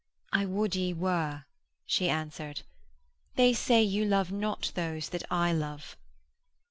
'I 0.33 0.47
would 0.47 0.75
ye 0.75 0.93
were,' 0.95 1.45
she 1.85 2.09
answered. 2.09 2.63
'They 3.35 3.53
say 3.53 3.83
you 3.83 4.03
love 4.03 4.31
not 4.31 4.71
those 4.73 5.09
that 5.09 5.21
I 5.29 5.53
love.' 5.53 5.95